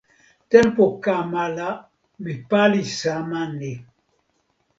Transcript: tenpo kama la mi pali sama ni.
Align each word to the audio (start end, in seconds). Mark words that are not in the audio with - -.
tenpo 0.51 0.83
kama 1.03 1.43
la 1.57 1.67
mi 2.21 2.33
pali 2.49 2.83
sama 2.99 3.41
ni. 3.59 3.71